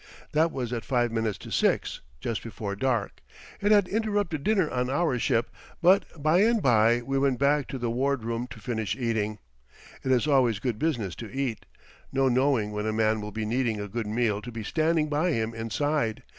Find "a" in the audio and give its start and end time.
12.87-12.91, 13.79-13.87